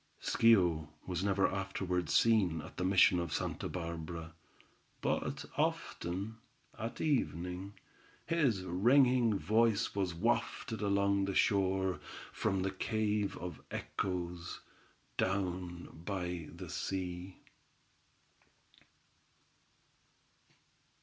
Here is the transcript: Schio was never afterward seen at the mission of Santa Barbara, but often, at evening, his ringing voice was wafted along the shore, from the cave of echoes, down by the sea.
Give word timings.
Schio 0.19 0.87
was 1.05 1.23
never 1.23 1.45
afterward 1.47 2.09
seen 2.09 2.59
at 2.63 2.75
the 2.77 2.83
mission 2.83 3.19
of 3.19 3.31
Santa 3.31 3.69
Barbara, 3.69 4.33
but 4.99 5.45
often, 5.57 6.37
at 6.75 6.99
evening, 6.99 7.75
his 8.25 8.63
ringing 8.63 9.37
voice 9.37 9.93
was 9.93 10.15
wafted 10.15 10.81
along 10.81 11.25
the 11.25 11.35
shore, 11.35 11.99
from 12.33 12.63
the 12.63 12.71
cave 12.71 13.37
of 13.37 13.61
echoes, 13.69 14.61
down 15.17 15.87
by 16.03 16.49
the 16.51 16.71
sea. 16.71 17.37